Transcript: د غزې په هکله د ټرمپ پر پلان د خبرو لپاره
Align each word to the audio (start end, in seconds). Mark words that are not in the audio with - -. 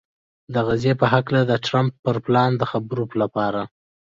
د 0.53 0.55
غزې 0.67 0.93
په 1.01 1.05
هکله 1.13 1.41
د 1.45 1.53
ټرمپ 1.65 1.91
پر 2.03 2.15
پلان 2.25 2.51
د 2.57 2.63
خبرو 2.71 3.05
لپاره 3.21 3.61